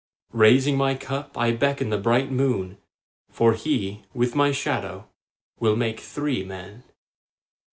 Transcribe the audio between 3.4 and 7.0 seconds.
he, with my shadow, will make three men.